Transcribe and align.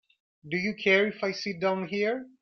Do 0.49 0.57
you 0.57 0.73
care 0.73 1.05
if 1.05 1.23
I 1.23 1.31
sit 1.31 1.59
down 1.59 1.83
out 1.83 1.89
here? 1.89 2.25